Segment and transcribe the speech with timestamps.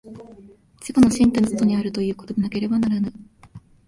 [0.79, 3.13] 自己の身体の外にあるということでなければならぬ。